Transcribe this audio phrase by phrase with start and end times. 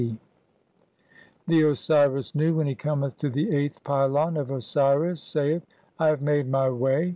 [0.01, 0.17] (52)
[1.45, 5.67] The Osiris Nu, when he cometh to the thirteenth pylon of Osiris, saith:—■
[5.99, 7.09] "I have made [my] way.